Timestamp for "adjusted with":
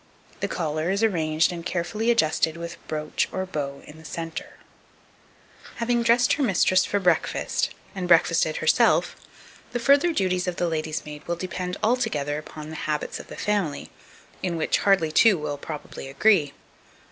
2.09-2.77